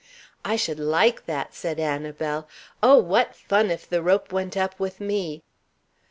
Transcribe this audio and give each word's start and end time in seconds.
"I 0.43 0.55
should 0.55 0.79
like 0.79 1.27
that," 1.27 1.53
said 1.53 1.79
Annabel. 1.79 2.49
"Oh, 2.81 2.97
what 2.97 3.35
fun, 3.35 3.69
if 3.69 3.87
the 3.87 4.01
rope 4.01 4.33
went 4.33 4.57
up 4.57 4.79
with 4.79 4.99
me!" 4.99 5.43